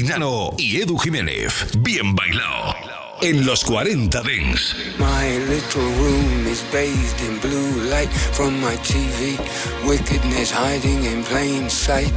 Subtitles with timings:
[0.00, 1.52] Inano y Edu Jiménez.
[1.80, 2.74] Bien Bailao.
[3.20, 4.22] En los 40
[4.98, 9.36] My little room is bathed in blue light from my TV.
[9.86, 12.14] Wickedness hiding in plain sight.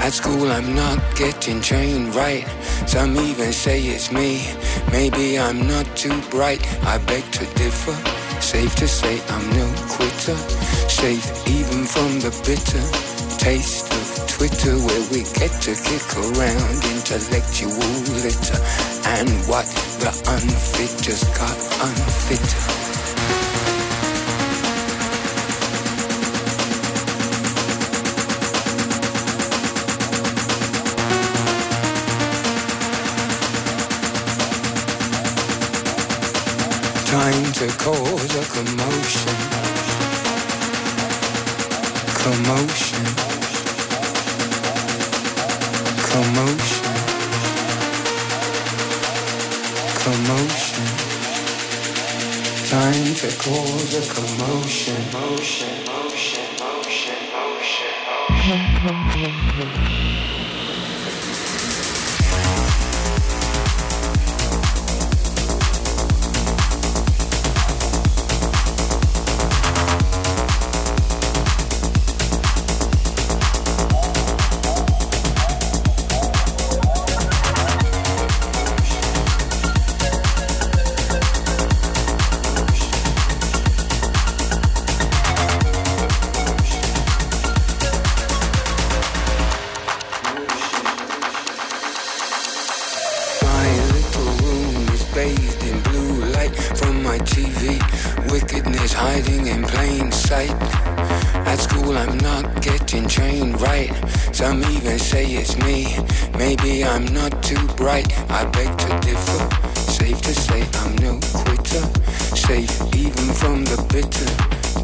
[0.00, 2.46] At school, I'm not getting trained right.
[2.86, 4.48] Some even say it's me.
[4.90, 6.64] Maybe I'm not too bright.
[6.86, 7.92] I beg to differ.
[8.40, 10.36] Safe to say I'm no quitter.
[10.88, 17.72] Safe even from the bitter taste of Twitter where we get to kick around intellectual
[18.20, 18.60] litter
[19.16, 19.64] and what
[19.96, 22.44] the unfit just got unfit.
[37.06, 39.36] Time to cause a commotion.
[42.20, 43.15] Commotion.
[46.16, 46.94] Commotion.
[50.02, 50.86] Commotion.
[52.70, 54.96] Time to cause a commotion.
[55.12, 56.05] Motion.
[99.36, 100.50] hiding in plain sight.
[101.46, 103.90] At school I'm not getting trained right.
[104.32, 105.96] Some even say it's me.
[106.38, 108.06] Maybe I'm not too bright.
[108.30, 109.48] I beg to differ.
[109.90, 111.84] Safe to say I'm no quitter.
[112.36, 114.26] Safe even from the bitter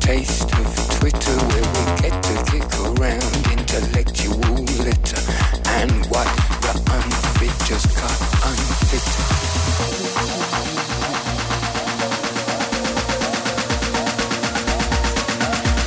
[0.00, 5.22] taste of Twitter, where we get to kick around intellectual litter.
[5.66, 6.28] And what
[6.62, 9.06] the unfit just got unfit.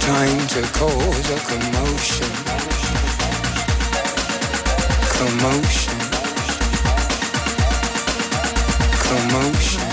[0.05, 2.29] time to cause a commotion.
[5.17, 5.97] Commotion.
[9.05, 9.87] Commotion.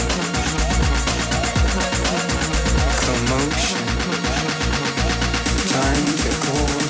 [3.06, 3.84] Commotion.
[5.72, 6.81] Time to cause.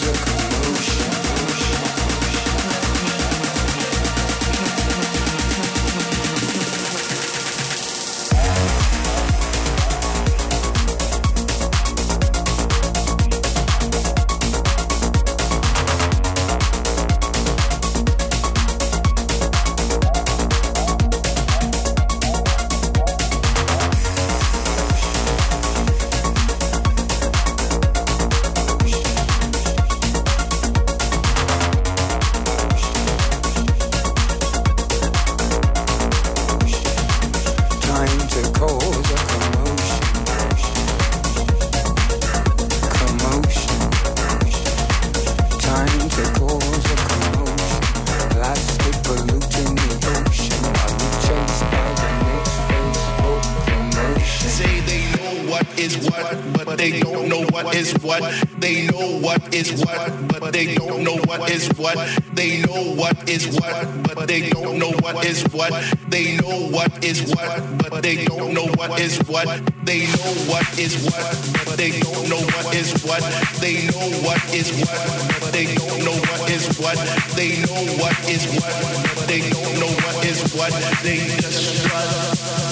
[64.32, 65.72] they don't know what is what.
[66.08, 69.46] They know what is what, but they don't know what is what.
[69.84, 73.20] They know what is what, but they don't know what is what.
[73.60, 75.00] They know what is what,
[75.36, 76.96] but they don't know what is what.
[77.36, 78.72] They know what is what,
[79.16, 80.72] but they don't know what is what.
[81.02, 82.08] They just shut.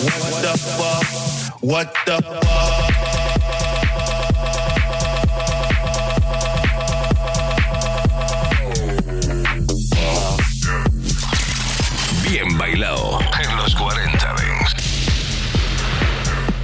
[0.08, 1.60] What the fuck?
[1.60, 3.19] What the fuck?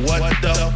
[0.06, 0.75] What, the, the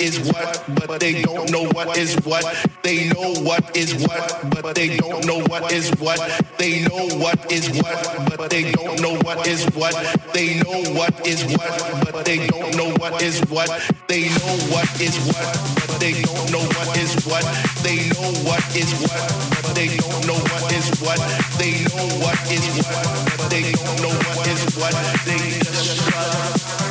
[0.00, 2.44] is what, but they don't know what is what.
[2.82, 6.18] They know what is what, but they don't know what is what.
[6.58, 9.94] They know what is what, but they don't know what is what.
[10.32, 13.68] They know what is what, but they don't know what is what.
[14.08, 15.44] They know what is what,
[15.76, 17.44] but they don't know what is what.
[17.84, 19.20] They know what is what,
[19.62, 21.20] but they don't know what is what.
[21.60, 23.04] They know what is what,
[23.36, 24.94] but they don't know what is what.
[25.26, 26.00] They just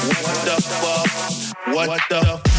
[0.05, 1.75] what the fuck?
[1.75, 2.58] What the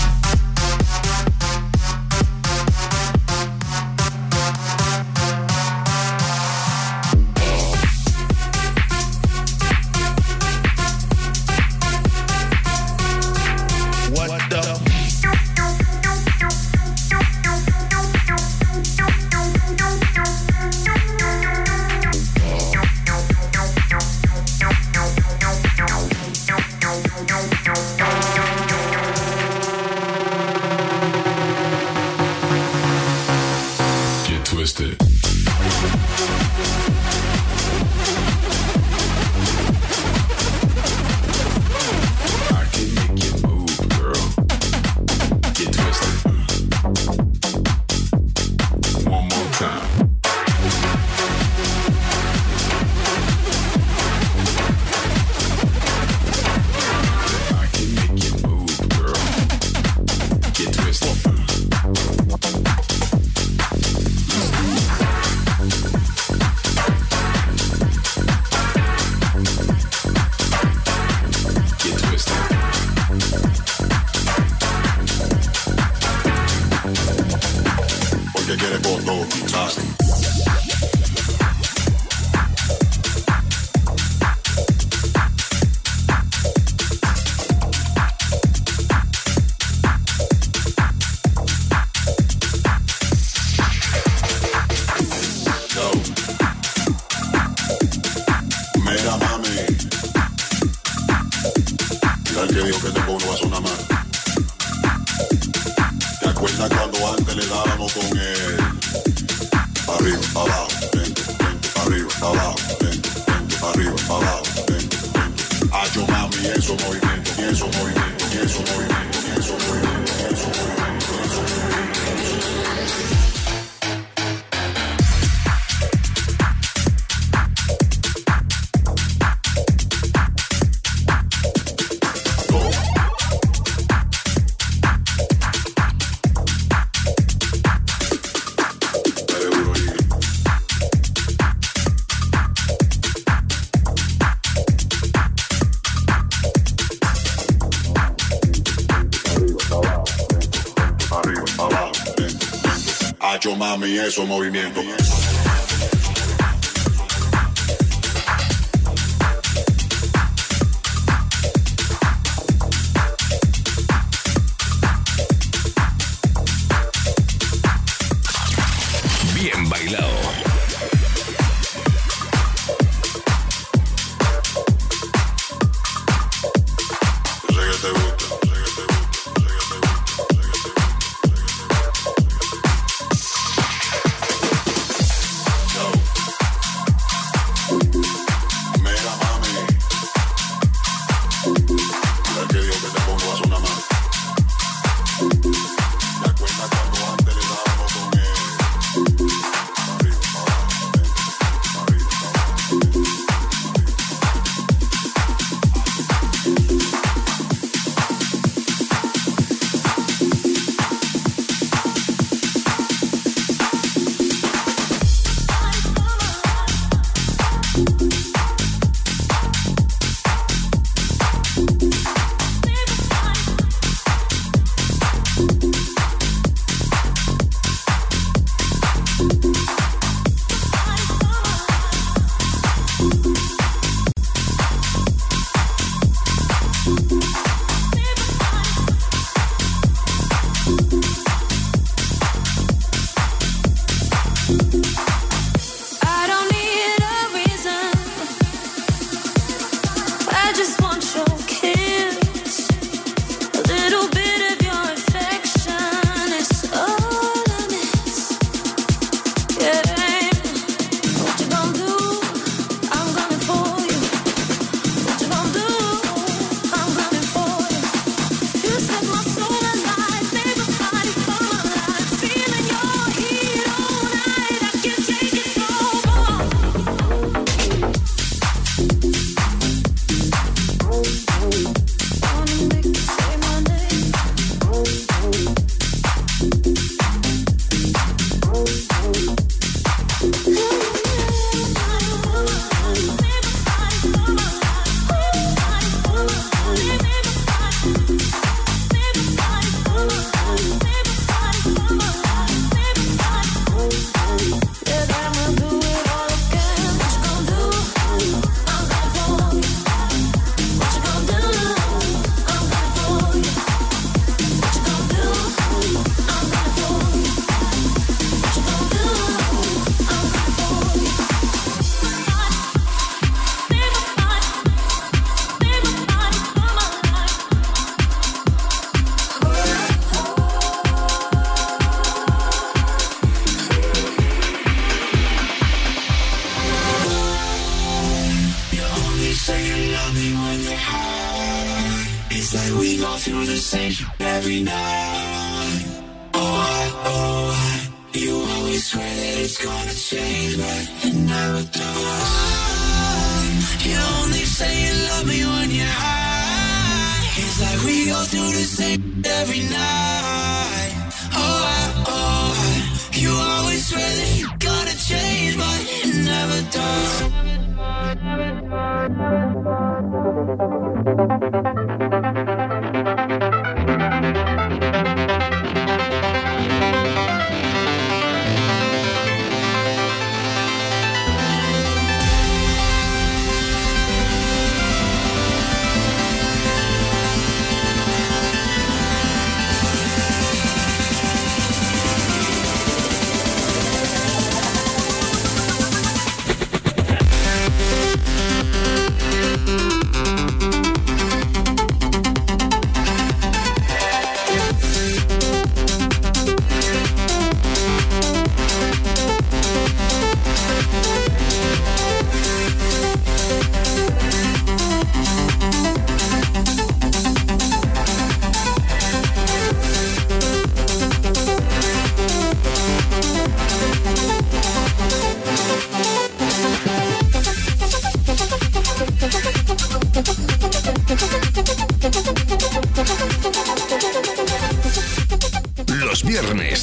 [154.11, 154.85] esos movimientos.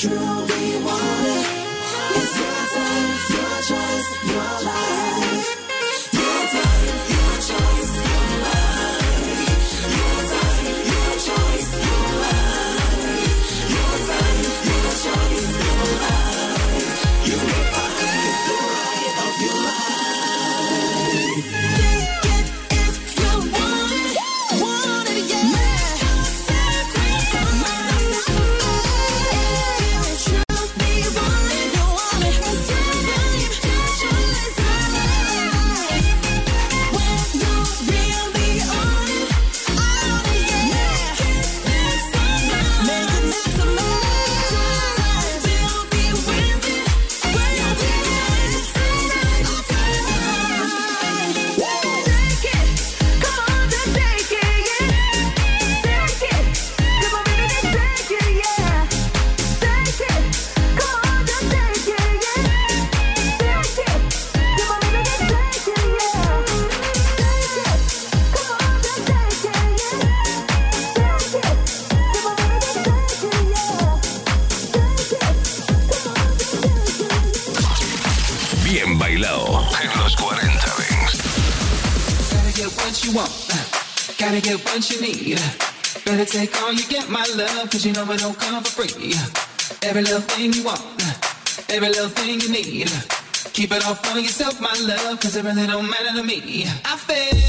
[0.00, 0.49] true.
[87.80, 89.14] Cause you know it don't come for free.
[89.88, 90.82] Every little thing you want,
[91.70, 92.90] every little thing you need.
[93.54, 96.66] Keep it all for yourself, my love, cause it really don't matter to me.
[96.84, 97.39] I feel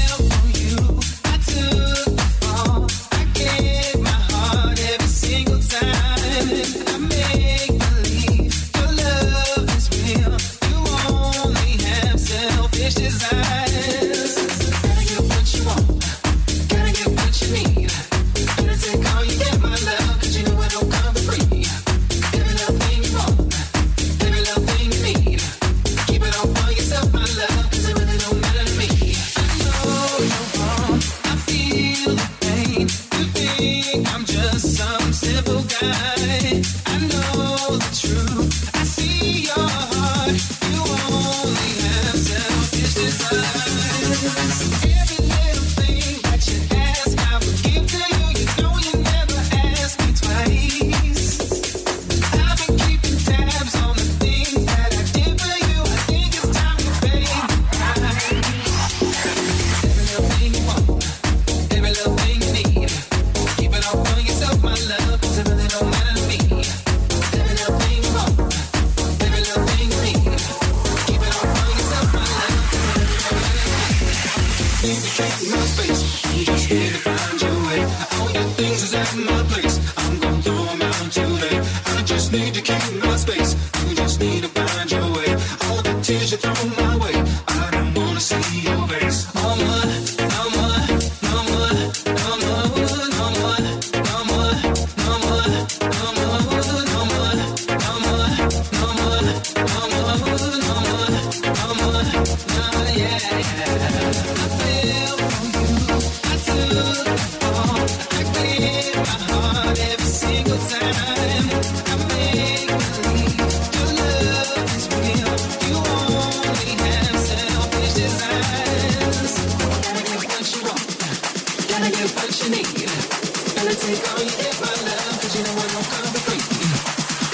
[121.82, 122.64] I get what you need.
[122.64, 126.38] Take all you get, my love, cause you know I don't come for free.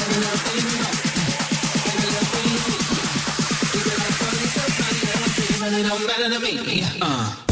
[0.04, 0.88] And love love
[5.60, 6.82] really don't matter to me.
[7.02, 7.47] Uh.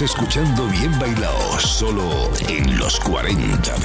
[0.00, 3.78] Escuchando Bien Bailao solo en los 40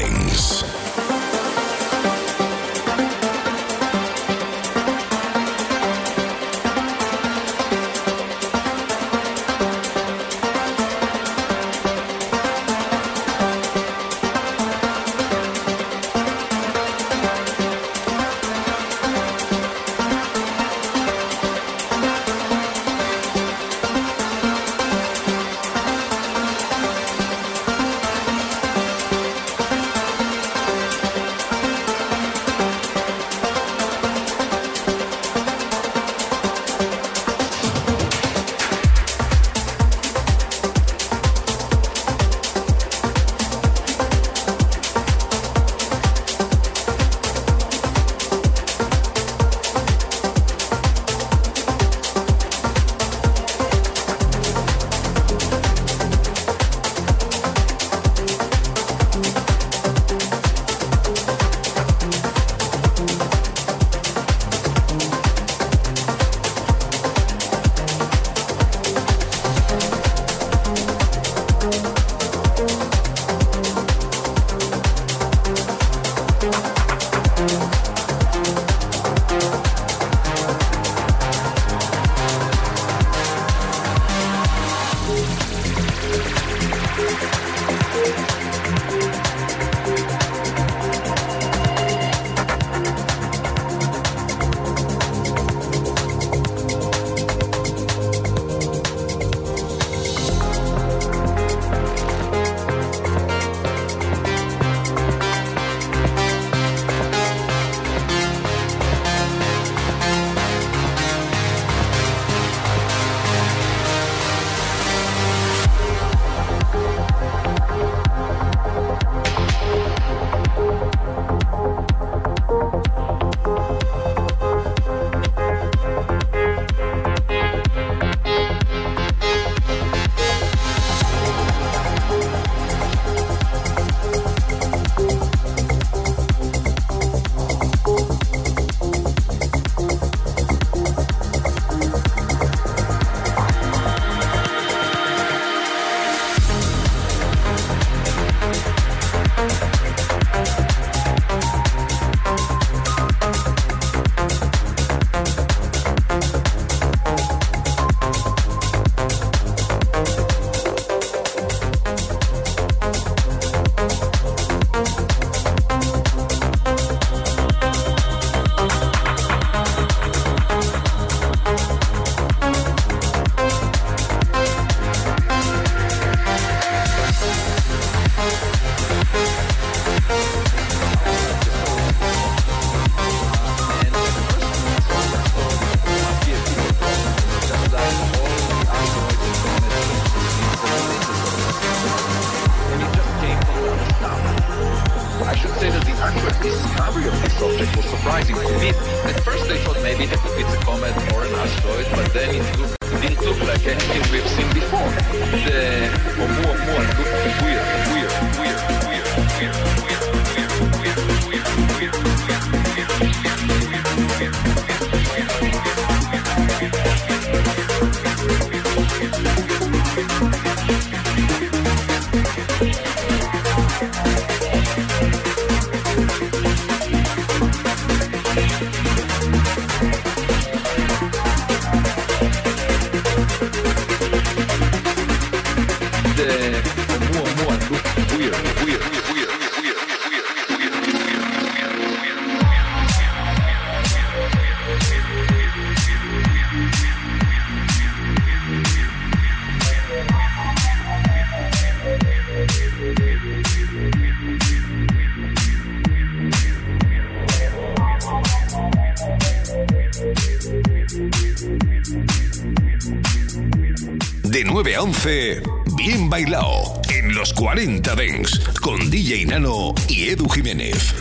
[264.81, 265.43] a 11,
[265.77, 270.95] bien bailado en los 40 Dents con DJ Nano y Edu Jiménez.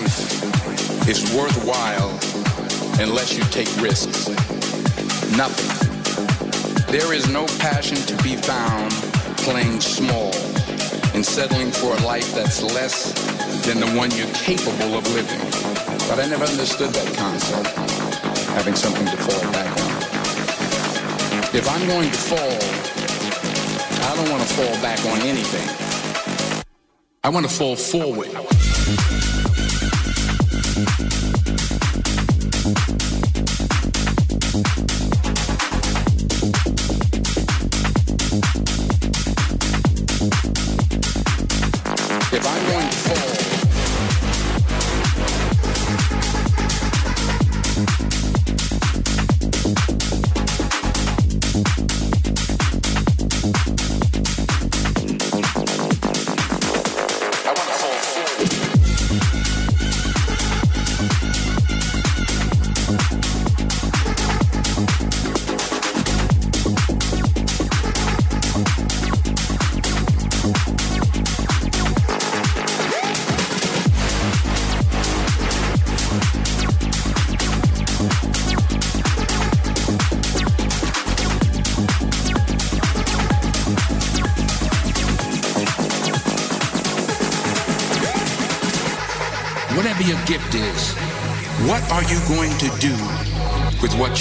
[0.00, 2.10] Life is worthwhile
[3.00, 4.28] unless you take risks.
[5.36, 5.72] Nothing.
[6.92, 8.90] There is no passion to be found
[9.46, 10.34] playing small
[11.14, 13.12] and settling for a life that's less
[13.66, 15.44] than the one you're capable of living.
[16.08, 17.68] But I never understood that concept,
[18.56, 19.92] having something to fall back on.
[21.54, 22.58] If I'm going to fall,
[24.08, 25.68] I don't want to fall back on anything.
[27.24, 28.55] I want to fall forward.
[28.86, 29.00] thank
[31.00, 31.35] you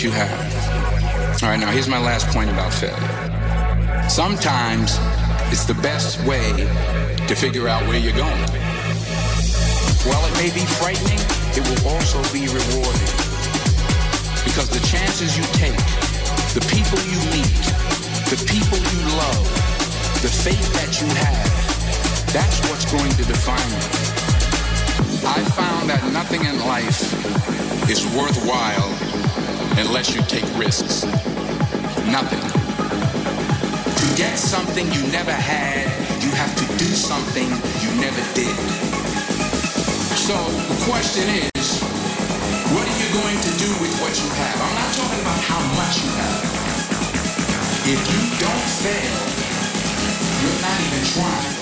[0.05, 1.41] you have?
[1.41, 4.07] All right, now here's my last point about failure.
[4.07, 5.01] Sometimes
[5.49, 6.45] it's the best way
[7.25, 8.45] to figure out where you're going.
[10.05, 11.17] While it may be frightening,
[11.57, 13.09] it will also be rewarding.
[14.45, 15.81] Because the chances you take,
[16.53, 17.65] the people you meet,
[18.29, 19.45] the people you love,
[20.21, 21.49] the faith that you have,
[22.29, 23.81] that's what's going to define you.
[25.25, 27.01] I found that nothing in life
[27.89, 28.94] is worthwhile
[29.77, 31.03] unless you take risks.
[32.07, 32.39] Nothing.
[33.99, 35.87] To get something you never had,
[36.23, 37.47] you have to do something
[37.83, 38.55] you never did.
[40.15, 41.81] So the question is,
[42.71, 44.57] what are you going to do with what you have?
[44.63, 46.43] I'm not talking about how much you have.
[47.85, 49.15] If you don't fail,
[50.41, 51.55] you're not even trying.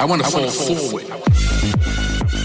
[0.00, 1.06] I want to fall forward.
[2.30, 2.43] Bien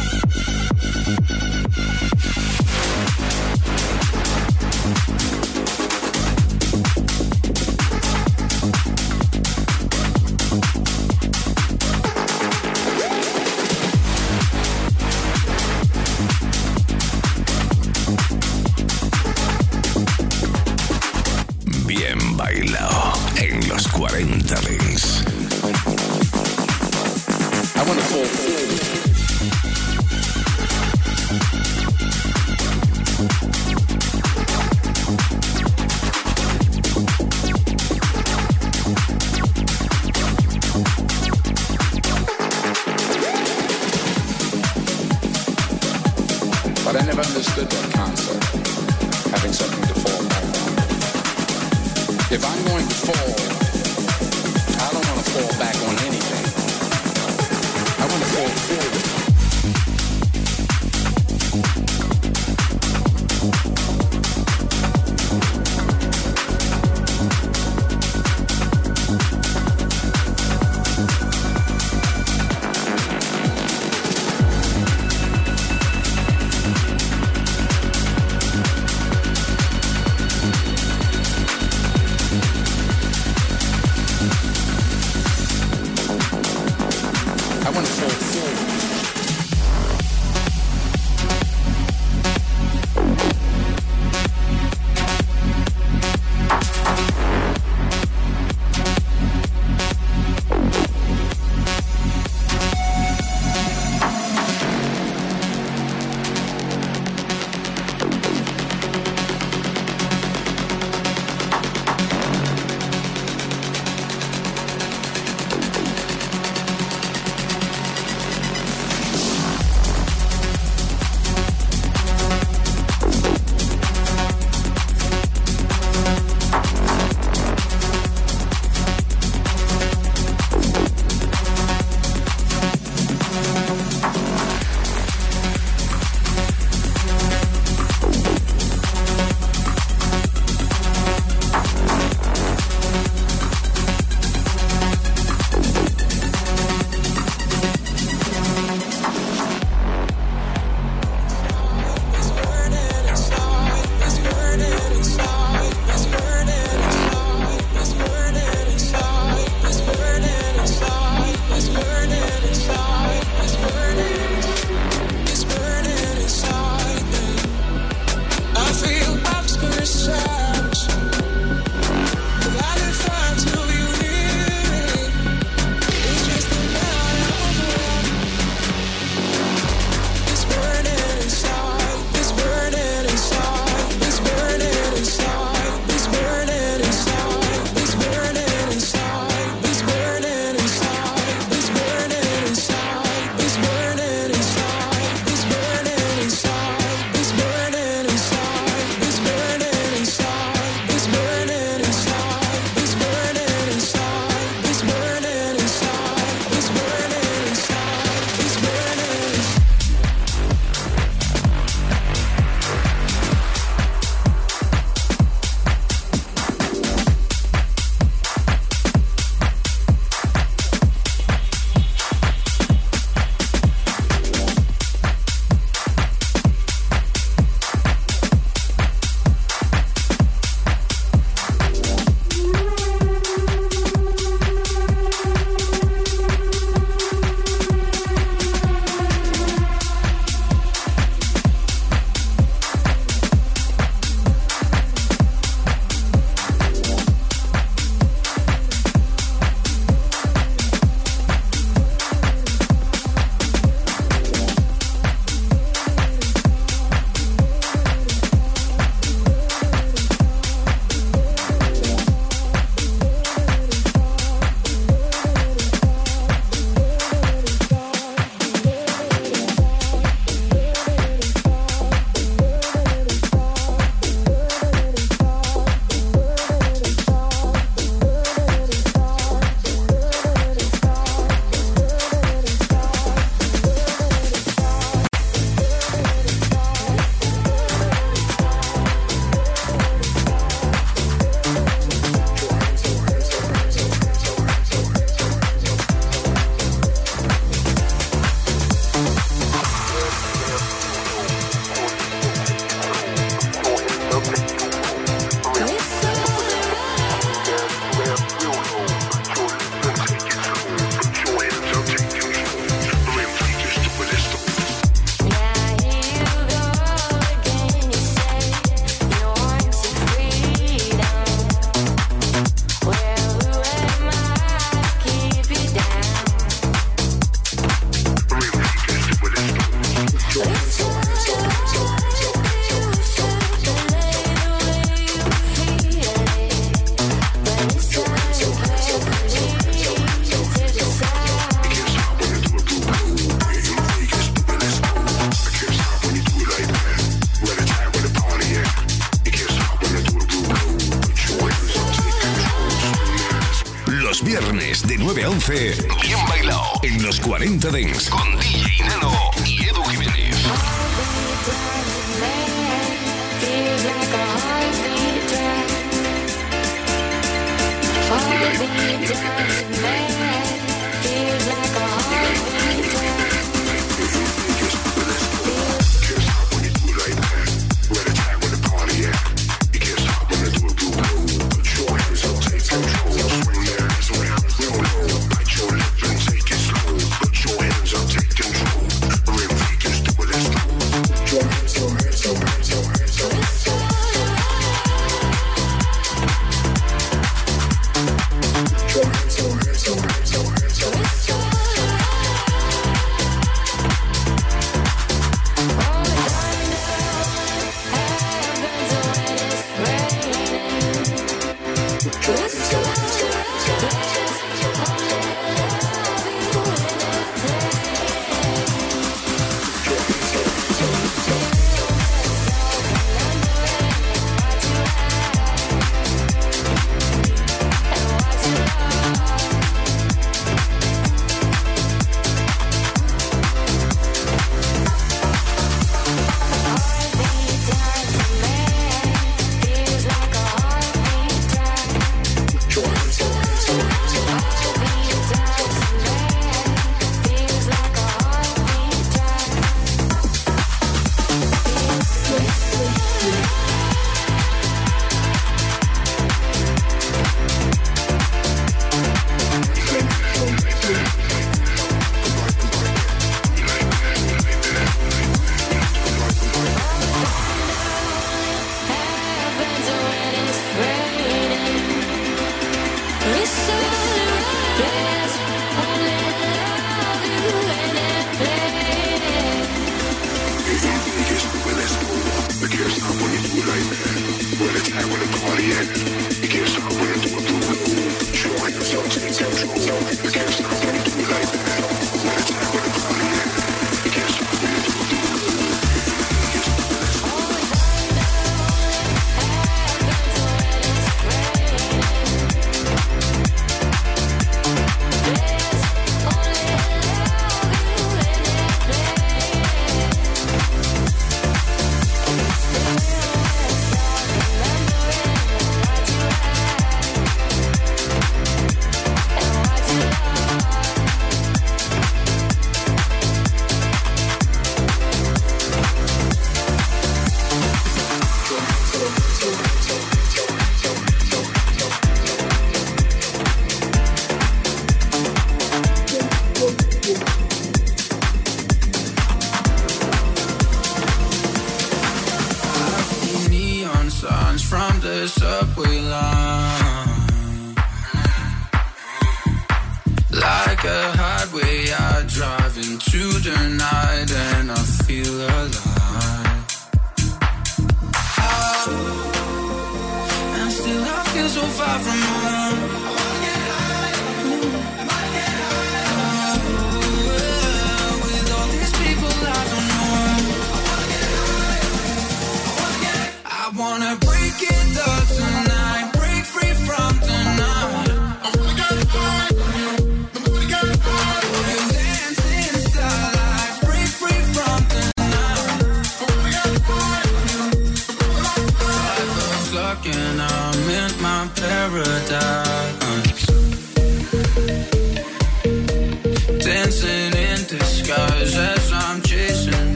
[357.79, 358.08] 40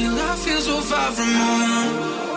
[0.00, 2.29] still I feel so far from home.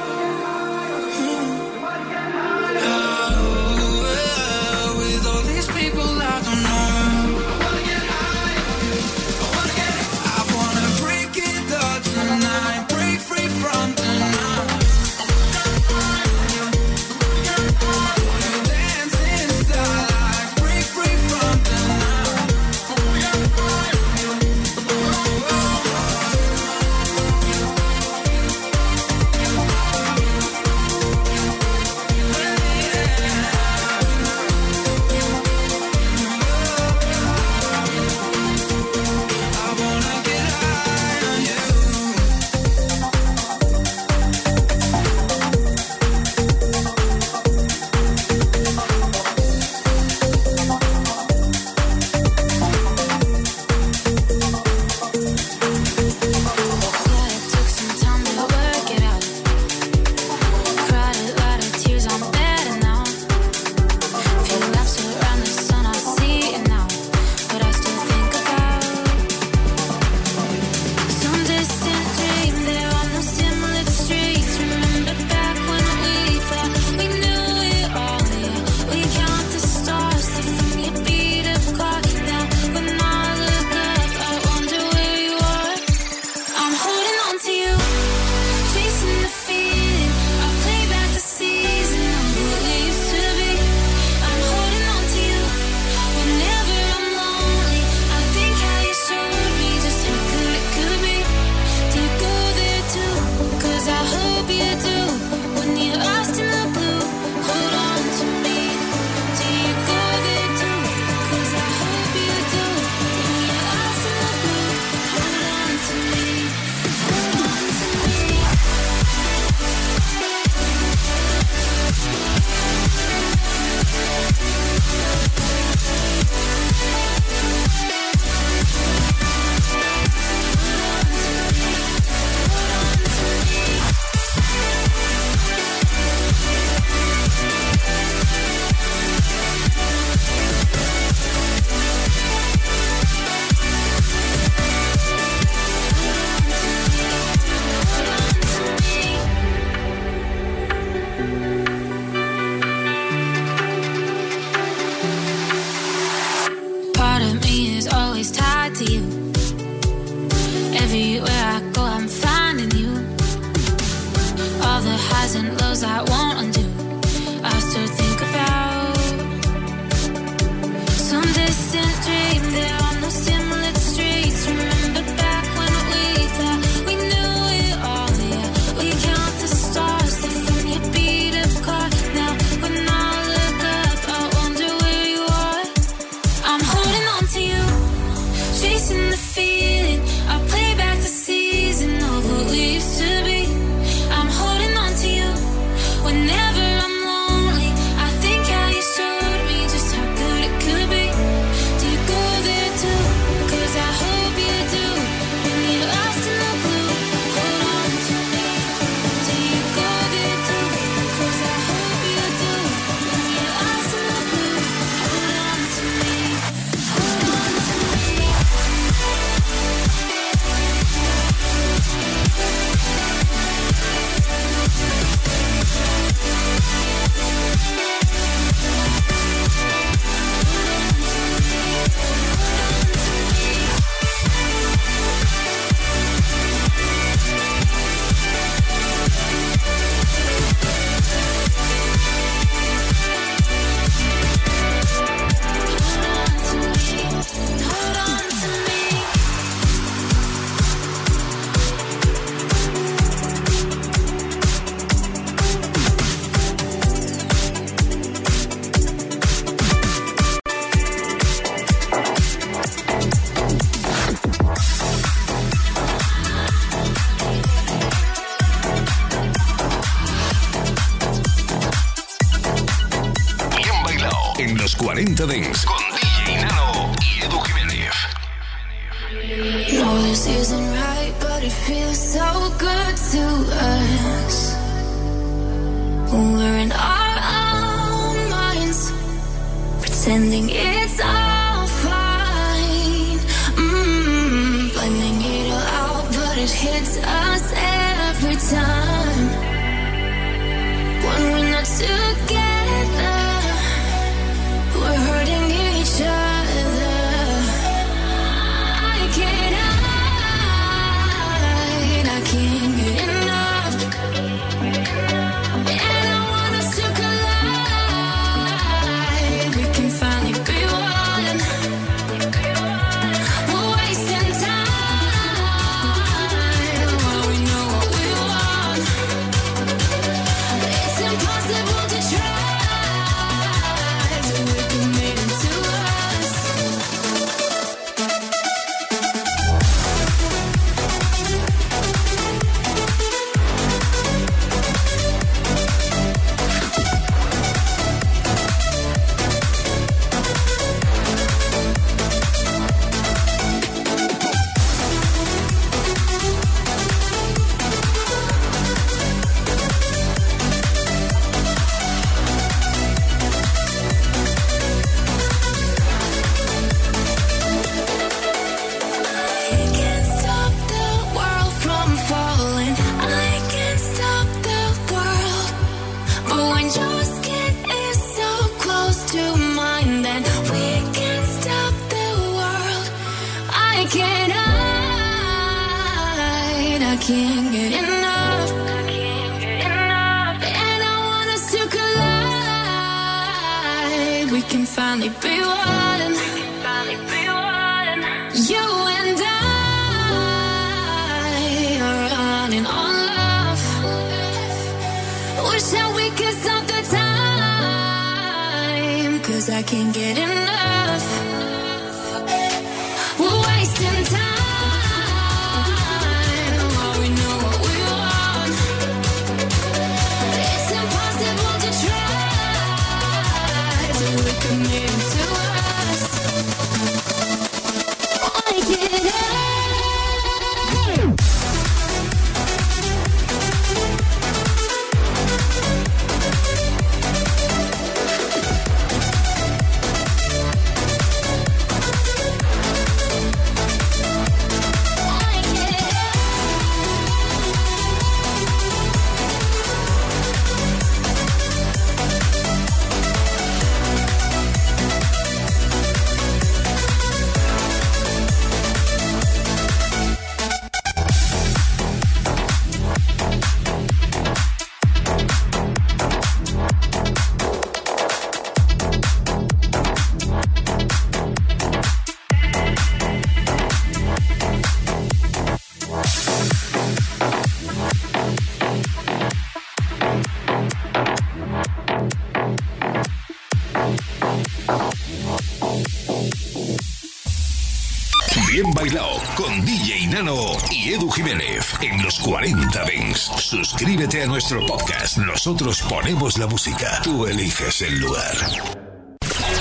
[491.84, 493.32] En los 40 Dents.
[493.38, 495.18] Suscríbete a nuestro podcast.
[495.18, 497.02] Nosotros ponemos la música.
[497.04, 498.38] Tú eliges el lugar.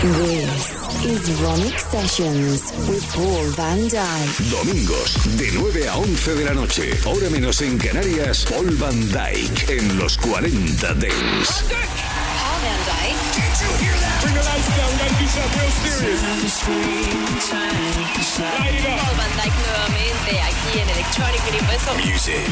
[0.03, 4.51] This is Ronic Sessions with Paul Van Dyke.
[4.51, 9.79] Domingos de 9 a 11 de la noche, hora menos en Canarias, Paul Van Dyke
[9.79, 11.65] en los 40 Dents.
[14.63, 14.71] Paul Van Dyke.
[14.71, 16.23] Bring the lights down, we gotta do something real serious.
[18.39, 18.99] Light it up.
[19.01, 21.95] Paul Van Dyke nuevamente aquí en Electronic Universal.
[21.97, 22.47] Music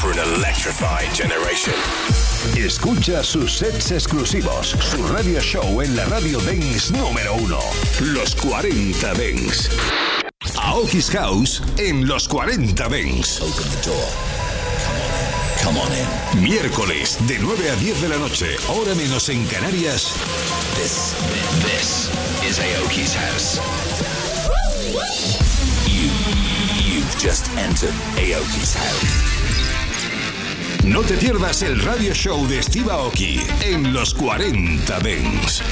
[0.00, 1.74] for an electrified generation.
[2.56, 7.58] Escucha sus sets exclusivos, su radio show en la radio Dance número uno.
[8.00, 9.70] Los 40 Dance.
[10.60, 13.42] Aoki's House en los 40 Dance.
[13.42, 14.08] Open the door.
[15.62, 16.42] Come on in.
[16.42, 20.12] Miércoles de 9 a 10 de la noche, hora menos en Canarias.
[20.74, 21.12] This,
[21.62, 22.08] this
[22.44, 23.58] is Aoki's House.
[25.86, 26.10] You,
[26.82, 29.22] you've just entered Aoki's House.
[30.84, 35.62] No te pierdas el radio show de Steve Aoki en los 40 Dents.